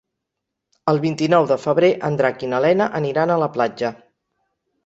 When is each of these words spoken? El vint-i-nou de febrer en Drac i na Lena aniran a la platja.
El 0.93 1.01
vint-i-nou 1.03 1.49
de 1.51 1.57
febrer 1.65 1.91
en 2.09 2.19
Drac 2.23 2.47
i 2.47 2.51
na 2.55 2.63
Lena 2.65 2.91
aniran 3.03 3.35
a 3.35 3.39
la 3.45 3.51
platja. 3.59 3.93